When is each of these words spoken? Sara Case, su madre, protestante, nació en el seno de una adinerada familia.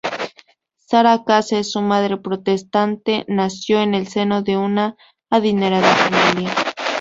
Sara 0.79 1.21
Case, 1.23 1.63
su 1.63 1.79
madre, 1.81 2.17
protestante, 2.17 3.23
nació 3.27 3.81
en 3.81 3.93
el 3.93 4.07
seno 4.07 4.41
de 4.41 4.57
una 4.57 4.97
adinerada 5.29 5.93
familia. 5.93 6.49